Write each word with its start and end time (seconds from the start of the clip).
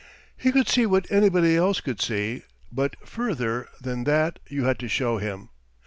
He 0.35 0.51
could 0.51 0.67
see 0.67 0.87
what 0.87 1.11
anybody 1.11 1.55
else 1.55 1.79
could 1.79 2.01
see, 2.01 2.41
but 2.71 2.95
further 3.07 3.69
than 3.79 4.05
that 4.05 4.39
you 4.47 4.63
had 4.63 4.79
to 4.79 4.87
show 4.87 5.19
him. 5.19 5.49